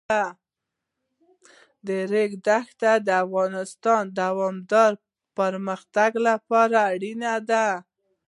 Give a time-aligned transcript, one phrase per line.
[1.87, 5.01] د ریګ دښتې د افغانستان د دوامداره
[5.37, 7.67] پرمختګ لپاره اړین دي.